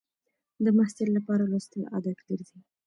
[0.63, 2.59] د محصل لپاره لوستل عادت ګرځي.